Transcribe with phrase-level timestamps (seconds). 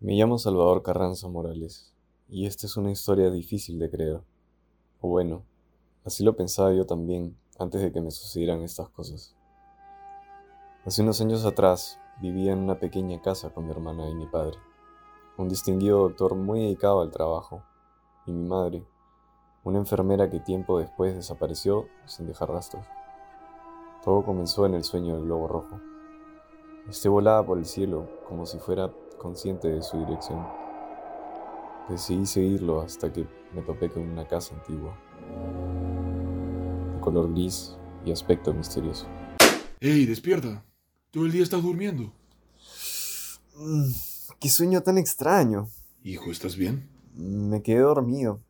[0.00, 1.92] Me llamo Salvador Carranza Morales
[2.28, 4.20] y esta es una historia difícil de creer.
[5.00, 5.42] O bueno,
[6.04, 9.34] así lo pensaba yo también antes de que me sucedieran estas cosas.
[10.84, 14.56] Hace unos años atrás vivía en una pequeña casa con mi hermana y mi padre,
[15.36, 17.64] un distinguido doctor muy dedicado al trabajo,
[18.24, 18.86] y mi madre,
[19.64, 22.86] una enfermera que tiempo después desapareció sin dejar rastros.
[24.04, 25.80] Todo comenzó en el sueño del globo rojo.
[26.88, 30.46] Este volaba por el cielo como si fuera consciente de su dirección.
[31.88, 34.96] Decidí seguirlo hasta que me topé con una casa antigua,
[36.94, 39.06] de color gris y aspecto misterioso.
[39.80, 40.64] ¡Ey, despierta!
[41.10, 42.12] Todo el día estás durmiendo.
[43.56, 43.90] Mm,
[44.38, 45.68] ¡Qué sueño tan extraño!
[46.04, 46.88] Hijo, ¿estás bien?
[47.14, 48.40] Me quedé dormido.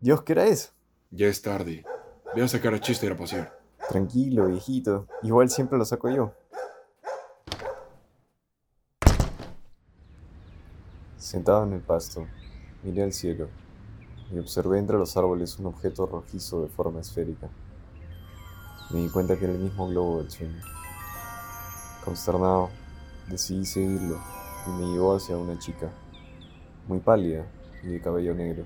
[0.00, 0.70] Dios, ¿qué era eso?
[1.10, 1.84] Ya es tarde.
[2.34, 3.58] Ve a sacar a Chester a pasear.
[3.88, 5.06] Tranquilo, viejito.
[5.22, 6.34] Igual siempre lo saco yo.
[11.22, 12.26] Sentado en el pasto,
[12.82, 13.46] miré al cielo
[14.32, 17.48] y observé entre los árboles un objeto rojizo de forma esférica.
[18.90, 20.60] Me di cuenta que era el mismo globo del sueño.
[22.04, 22.70] Consternado,
[23.28, 24.18] decidí seguirlo
[24.66, 25.92] y me llevó hacia una chica,
[26.88, 27.46] muy pálida
[27.84, 28.64] y de cabello negro,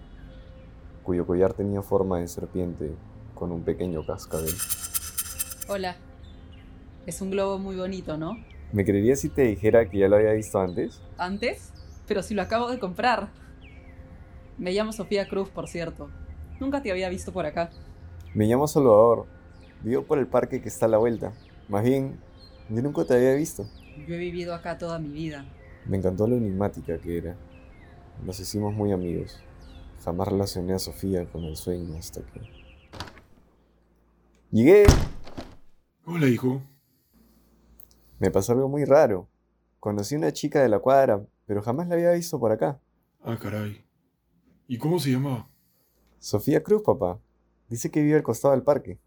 [1.02, 2.90] cuyo collar tenía forma de serpiente
[3.34, 4.54] con un pequeño cascabel.
[5.68, 5.96] Hola.
[7.04, 8.32] Es un globo muy bonito, ¿no?
[8.72, 11.02] ¿Me creerías si te dijera que ya lo había visto antes?
[11.18, 11.75] ¿Antes?
[12.06, 13.28] Pero si lo acabo de comprar.
[14.58, 16.08] Me llamo Sofía Cruz, por cierto.
[16.60, 17.70] Nunca te había visto por acá.
[18.34, 19.26] Me llamo Salvador.
[19.82, 21.32] Vivo por el parque que está a la vuelta.
[21.68, 22.18] Más bien,
[22.70, 23.68] yo nunca te había visto.
[24.06, 25.44] Yo he vivido acá toda mi vida.
[25.86, 27.36] Me encantó lo enigmática que era.
[28.24, 29.38] Nos hicimos muy amigos.
[30.04, 32.40] Jamás relacioné a Sofía con el sueño hasta que...
[34.50, 34.84] Llegué.
[36.04, 36.62] Hola, hijo.
[38.18, 39.28] Me pasó algo muy raro.
[39.80, 42.80] Conocí a una chica de la cuadra, pero jamás la había visto por acá.
[43.20, 43.84] Ah, caray.
[44.68, 45.48] ¿Y cómo se llamaba?
[46.18, 47.20] Sofía Cruz, papá.
[47.68, 48.98] Dice que vive al costado del parque.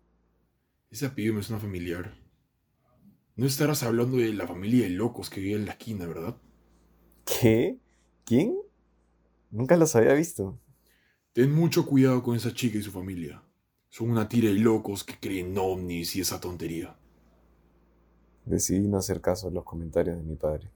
[0.90, 2.14] Ese apellido me suena familiar.
[3.36, 6.36] No estarás hablando de la familia de locos que vive en la esquina, ¿verdad?
[7.26, 7.78] ¿Qué?
[8.26, 8.58] ¿Quién?
[9.52, 10.60] Nunca los había visto.
[11.34, 13.44] Ten mucho cuidado con esa chica y su familia.
[13.90, 16.96] Son una tira de locos que creen ovnis y esa tontería.
[18.46, 20.70] Decidí no hacer caso a los comentarios de mi padre.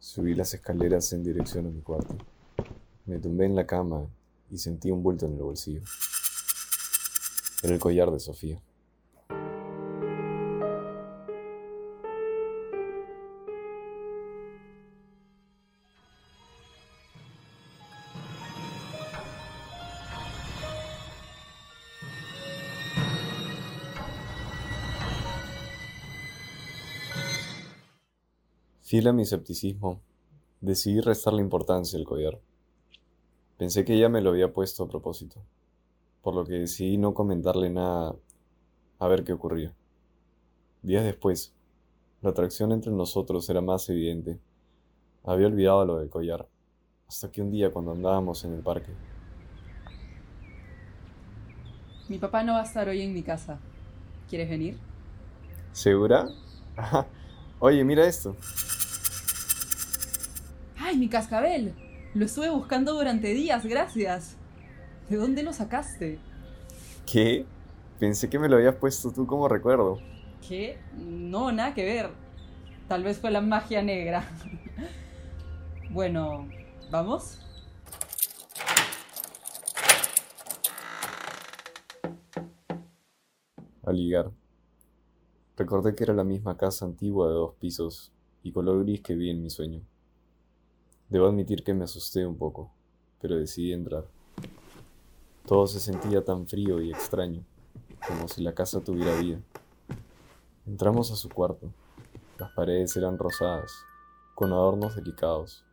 [0.00, 2.16] Subí las escaleras en dirección a mi cuarto.
[3.04, 4.06] Me tumbé en la cama
[4.50, 5.82] y sentí un bulto en el bolsillo.
[7.62, 8.62] Era el collar de Sofía.
[28.90, 30.00] Fiel a mi escepticismo,
[30.60, 32.40] decidí restarle importancia al collar.
[33.56, 35.40] Pensé que ella me lo había puesto a propósito,
[36.22, 38.16] por lo que decidí no comentarle nada
[38.98, 39.72] a ver qué ocurría.
[40.82, 41.54] Días después,
[42.20, 44.40] la atracción entre nosotros era más evidente.
[45.22, 46.48] Había olvidado lo del collar,
[47.06, 48.90] hasta que un día cuando andábamos en el parque,
[52.08, 53.60] Mi papá no va a estar hoy en mi casa.
[54.28, 54.76] ¿Quieres venir?
[55.70, 56.26] ¿segura?
[57.60, 58.34] Oye, mira esto.
[60.90, 61.72] ¡Ay, mi cascabel!
[62.14, 64.36] Lo estuve buscando durante días, gracias.
[65.08, 66.18] ¿De dónde lo sacaste?
[67.06, 67.46] ¿Qué?
[68.00, 70.00] Pensé que me lo habías puesto tú como recuerdo.
[70.48, 70.80] ¿Qué?
[70.96, 72.10] No, nada que ver.
[72.88, 74.24] Tal vez fue la magia negra.
[75.90, 76.48] bueno,
[76.90, 77.38] ¿vamos?
[83.84, 84.32] Al ligar.
[85.56, 88.10] Recordé que era la misma casa antigua de dos pisos
[88.42, 89.82] y color gris que vi en mi sueño.
[91.10, 92.70] Debo admitir que me asusté un poco,
[93.20, 94.04] pero decidí entrar.
[95.44, 97.42] Todo se sentía tan frío y extraño,
[98.06, 99.40] como si la casa tuviera vida.
[100.68, 101.72] Entramos a su cuarto.
[102.38, 103.72] Las paredes eran rosadas,
[104.36, 105.64] con adornos delicados,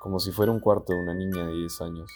[0.00, 2.10] como si fuera un cuarto de una niña de 10 años.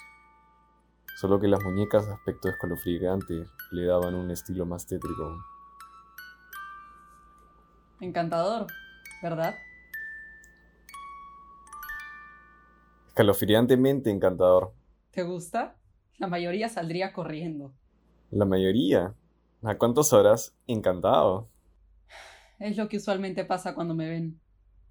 [1.20, 5.38] Solo que las muñecas de aspecto escalofriante le daban un estilo más tétrico.
[8.00, 8.66] Encantador,
[9.22, 9.54] ¿verdad?
[13.10, 14.72] Escalofriantemente encantador.
[15.10, 15.76] ¿Te gusta?
[16.18, 17.74] La mayoría saldría corriendo.
[18.30, 19.14] La mayoría.
[19.64, 20.54] ¿A cuántos horas?
[20.68, 21.48] Encantado.
[22.60, 24.40] Es lo que usualmente pasa cuando me ven.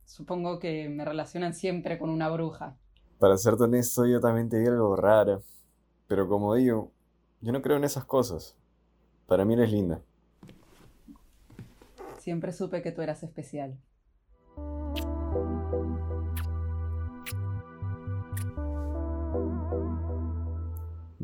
[0.03, 2.75] Supongo que me relacionan siempre con una bruja.
[3.19, 5.39] Para serte honesto, yo también te vi algo rara.
[6.07, 6.91] Pero como digo,
[7.39, 8.57] yo no creo en esas cosas.
[9.27, 10.01] Para mí eres linda.
[12.17, 13.79] Siempre supe que tú eras especial.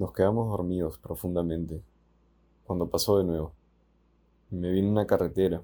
[0.06, 1.84] Nos quedamos dormidos profundamente
[2.64, 3.56] cuando pasó de nuevo.
[4.52, 5.64] Me vi en una carretera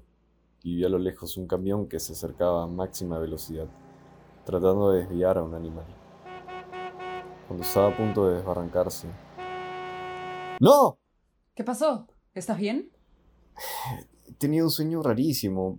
[0.64, 3.68] y vi a lo lejos un camión que se acercaba a máxima velocidad,
[4.44, 5.84] tratando de desviar a un animal.
[7.46, 9.06] Cuando estaba a punto de desbarrancarse.
[10.58, 10.98] ¡No!
[11.54, 12.08] ¿Qué pasó?
[12.34, 12.90] ¿Estás bien?
[14.26, 15.78] He tenido un sueño rarísimo.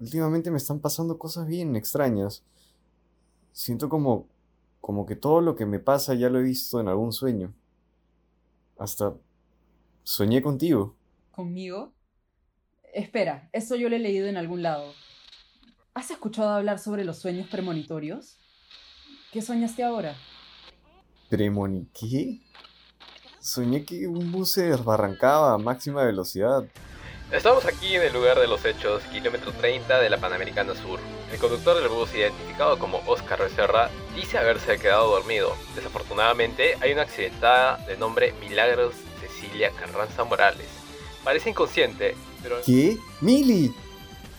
[0.00, 2.42] Últimamente me están pasando cosas bien extrañas.
[3.52, 4.26] Siento como
[4.80, 7.52] como que todo lo que me pasa ya lo he visto en algún sueño.
[8.78, 9.14] Hasta
[10.04, 10.96] soñé contigo.
[11.32, 11.92] ¿Conmigo?
[12.94, 14.92] Espera, eso yo lo he leído en algún lado.
[15.94, 18.38] ¿Has escuchado hablar sobre los sueños premonitorios?
[19.32, 20.16] ¿Qué soñaste ahora?
[21.28, 22.40] ¿Premoni qué?
[23.40, 26.64] Soñé que un bus se desbarrancaba a máxima velocidad.
[27.30, 30.98] Estamos aquí en el lugar de los hechos, kilómetro 30 de la Panamericana Sur.
[31.30, 35.52] El conductor del bus, identificado como Oscar Becerra, dice haberse quedado dormido.
[35.74, 40.68] Desafortunadamente, hay una accidentada de nombre Milagros Cecilia Carranza Morales.
[41.22, 42.56] Parece inconsciente, pero...
[42.64, 42.96] ¿Qué?
[43.20, 43.74] ¡Mili!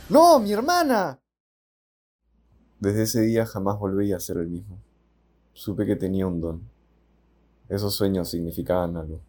[0.09, 1.19] ¡No, mi hermana!
[2.79, 4.79] Desde ese día jamás volví a ser el mismo.
[5.53, 6.67] Supe que tenía un don.
[7.69, 9.21] Esos sueños significaban algo.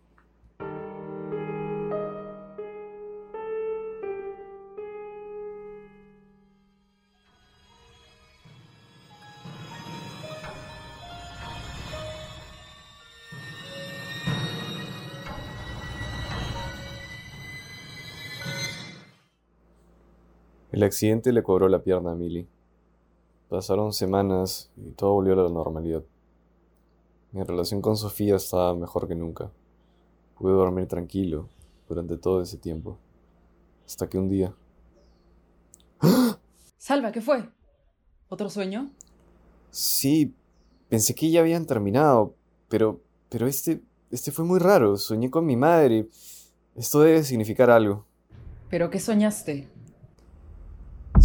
[20.81, 22.49] El accidente le cobró la pierna a Millie.
[23.51, 26.03] Pasaron semanas y todo volvió a la normalidad.
[27.33, 29.51] Mi relación con Sofía estaba mejor que nunca.
[30.39, 31.51] Pude dormir tranquilo
[31.87, 32.97] durante todo ese tiempo.
[33.85, 34.55] Hasta que un día...
[36.79, 37.47] Salva, ¿qué fue?
[38.31, 38.91] ¿Otro sueño?
[39.71, 40.33] Sí,
[40.89, 42.35] pensé que ya habían terminado,
[42.71, 44.97] pero, pero este, este fue muy raro.
[44.97, 46.09] Soñé con mi madre.
[46.75, 48.07] Esto debe significar algo.
[48.71, 49.69] ¿Pero qué soñaste?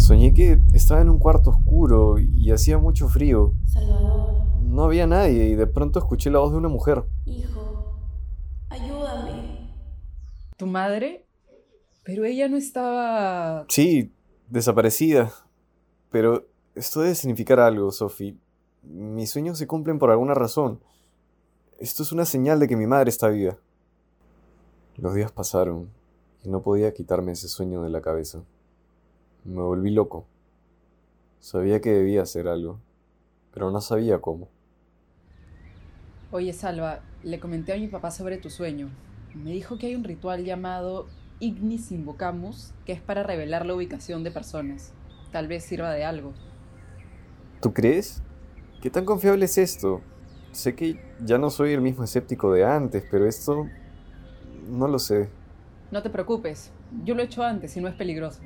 [0.06, 3.54] Soñé que estaba en un cuarto oscuro y hacía mucho frío.
[3.66, 7.06] Salvador, No había nadie y de pronto escuché la voz de una mujer.
[7.26, 7.98] hijo,
[8.70, 9.74] ayúdame.
[10.58, 11.26] ¿Tu madre?
[12.04, 13.66] Pero ella no estaba...
[13.68, 14.14] Sí,
[14.48, 15.32] desaparecida.
[16.12, 18.38] Pero esto debe significar algo, Sophie.
[18.84, 20.82] Mis sueños se cumplen por alguna razón.
[21.80, 23.58] Esto es una señal de que mi madre está viva.
[24.98, 25.90] Los días pasaron
[26.44, 28.44] y no podía quitarme ese sueño de la cabeza.
[29.46, 30.26] Me volví loco.
[31.40, 32.80] Sabía que debía hacer algo,
[33.54, 34.50] pero no sabía cómo.
[36.32, 38.90] Oye, Salva, le comenté a mi papá sobre tu sueño.
[39.36, 41.06] Me dijo que hay un ritual llamado
[41.40, 44.94] Ignis Invocamus, que es para revelar la ubicación de personas.
[45.32, 46.34] Tal vez sirva de algo.
[47.62, 48.24] ¿Tú crees?
[48.82, 50.02] ¿Qué tan confiable es esto?
[50.54, 53.68] Sé que ya no soy el mismo escéptico de antes, pero esto...
[54.68, 55.30] no lo sé.
[55.92, 56.72] No te preocupes,
[57.04, 58.42] yo lo he hecho antes y no es peligroso.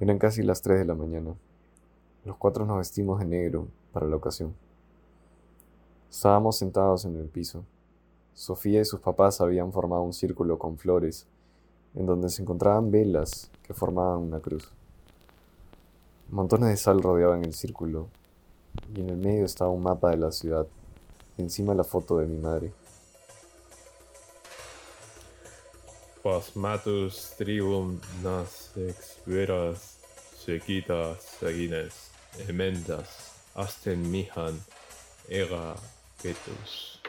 [0.00, 1.34] Eran casi las 3 de la mañana.
[2.24, 4.54] Los cuatro nos vestimos de negro para la ocasión.
[6.08, 7.64] Estábamos sentados en el piso.
[8.32, 11.26] Sofía y sus papás habían formado un círculo con flores,
[11.96, 14.70] en donde se encontraban velas que formaban una cruz.
[16.30, 18.08] Montones de sal rodeaban el círculo,
[18.94, 20.68] y en el medio estaba un mapa de la ciudad,
[21.38, 22.72] encima la foto de mi madre.
[30.48, 32.10] Veras sequitas sagines
[32.48, 33.08] ementas
[33.54, 34.58] asten mihan
[35.28, 35.76] ega
[36.22, 37.00] petus.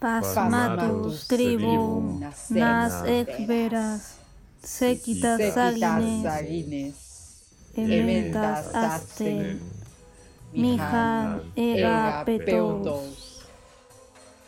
[0.00, 4.18] Pasmatus tribum nas ex veras
[4.62, 6.96] sequitas sagines
[7.74, 9.60] ementas asten
[10.52, 13.46] mihan ega petos.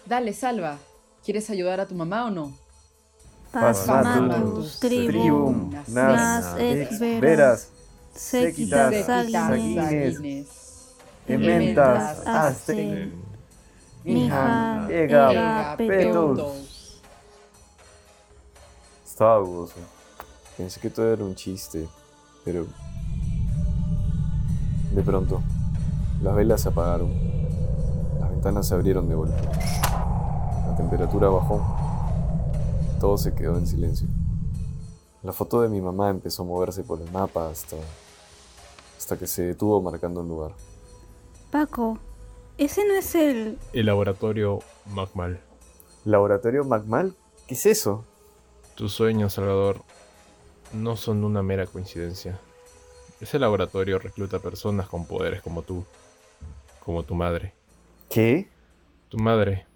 [0.05, 0.79] Dale, Salva.
[1.25, 2.60] ¿Quieres ayudar a tu mamá o no?
[3.53, 7.69] Pasmatus tribum nas ex veras
[8.15, 10.49] sequitas Sagines.
[11.27, 13.13] ementas asten
[14.05, 17.01] mihan ega petos.
[19.05, 19.75] Estaba dudoso.
[20.57, 21.89] Pensé que todo era un chiste,
[22.45, 22.67] pero...
[24.95, 25.43] De pronto,
[26.23, 27.11] las velas se apagaron.
[28.21, 29.43] Las ventanas se abrieron de golpe.
[30.67, 31.80] La temperatura bajó.
[33.01, 34.07] Todo se quedó en silencio.
[35.23, 37.77] La foto de mi mamá empezó a moverse por el mapa hasta...
[38.99, 40.53] hasta que se detuvo marcando un lugar.
[41.51, 41.99] Paco,
[42.59, 43.59] ese no es el...
[43.73, 45.41] El laboratorio Magmal.
[46.05, 47.15] ¿Laboratorio Magmal?
[47.47, 48.05] ¿Qué es eso?
[48.75, 49.83] Tus sueños, Salvador,
[50.75, 52.39] no son una mera coincidencia.
[53.19, 55.85] Ese laboratorio recluta personas con poderes como tú,
[56.85, 57.55] como tu madre.
[58.11, 58.49] ¿Qué?
[59.09, 59.67] Tu madre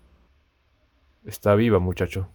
[1.24, 2.28] está viva, muchacho.